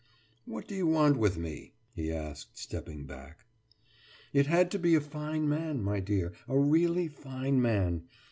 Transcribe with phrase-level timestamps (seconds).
[0.45, 3.45] »What do you want with me?« he asked, stepping back.
[4.33, 8.05] »It had to be a fine man, my dear, a really fine man.